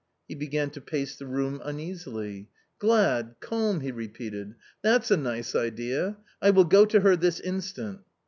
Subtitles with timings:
[0.27, 6.17] He began to pace the room uneasily." Glad, calm!" he repeated;" that's a nice idea!
[6.41, 7.99] I will go to her this instant."